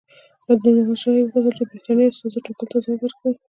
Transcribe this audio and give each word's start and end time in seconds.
له 0.45 0.53
نور 0.61 0.73
محمد 0.77 0.99
شاه 1.03 1.15
یې 1.17 1.21
وغوښتل 1.23 1.55
چې 1.57 1.63
د 1.65 1.69
برټانیې 1.71 2.09
استازو 2.09 2.43
ټاکلو 2.45 2.69
ته 2.71 2.77
ځواب 2.83 2.99
ورکړي. 3.01 3.31